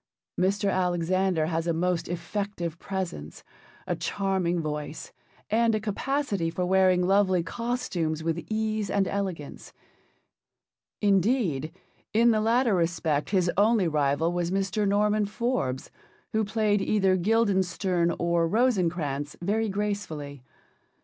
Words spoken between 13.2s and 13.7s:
his